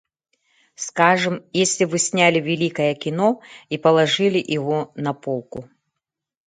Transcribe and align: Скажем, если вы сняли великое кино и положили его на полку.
Скажем, 0.73 1.45
если 1.53 1.85
вы 1.85 1.99
сняли 1.99 2.39
великое 2.39 2.95
кино 2.95 3.39
и 3.69 3.77
положили 3.77 4.39
его 4.39 4.91
на 4.95 5.13
полку. 5.13 5.69